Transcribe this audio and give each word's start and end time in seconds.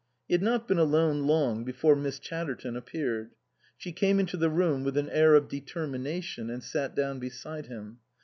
He 0.27 0.33
had 0.33 0.41
not 0.41 0.67
been 0.67 0.79
alone 0.79 1.27
long 1.27 1.63
before 1.63 1.95
Miss 1.95 2.17
Chatterton 2.17 2.75
appeared. 2.75 3.35
She 3.77 3.91
came 3.91 4.19
into 4.19 4.35
the 4.35 4.49
room 4.49 4.83
with 4.83 4.97
an 4.97 5.11
air 5.11 5.35
of 5.35 5.47
determination 5.47 6.49
and 6.49 6.63
sat 6.63 6.95
down 6.95 7.19
beside 7.19 7.67
him. 7.67 7.99